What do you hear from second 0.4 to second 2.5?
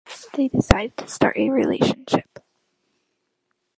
decide to start a relationship.